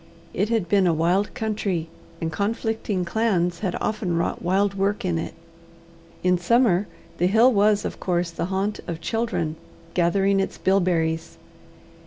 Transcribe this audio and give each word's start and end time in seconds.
It 0.33 0.49
had 0.49 0.67
been 0.67 0.87
a 0.87 0.95
wild 0.95 1.31
country, 1.35 1.87
and 2.19 2.31
conflicting 2.31 3.05
clans 3.05 3.59
had 3.59 3.75
often 3.79 4.17
wrought 4.17 4.41
wild 4.41 4.73
work 4.73 5.05
in 5.05 5.19
it. 5.19 5.35
In 6.23 6.39
summer 6.39 6.87
the 7.19 7.27
hill 7.27 7.53
was 7.53 7.85
of 7.85 7.99
course 7.99 8.31
the 8.31 8.45
haunt 8.45 8.79
of 8.87 8.99
children 8.99 9.57
gathering 9.93 10.39
its 10.39 10.57
bilberries. 10.57 11.37